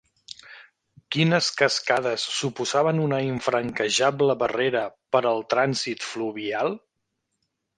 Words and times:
Quines 1.15 1.49
cascades 1.59 2.25
suposaven 2.37 3.03
una 3.05 3.19
infranquejable 3.27 4.39
barrera 4.45 4.83
per 5.17 5.23
al 5.33 5.45
trànsit 5.57 6.09
fluvial? 6.15 6.75